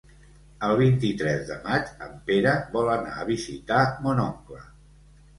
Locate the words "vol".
2.77-2.89